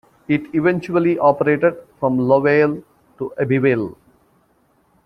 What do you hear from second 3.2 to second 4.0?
Abbeville.